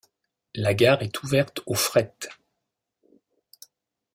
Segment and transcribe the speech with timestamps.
[0.55, 2.17] La gare est ouverte au fret.